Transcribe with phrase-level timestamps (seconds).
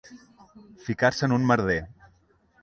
[0.87, 1.79] Ficar-se en un merder.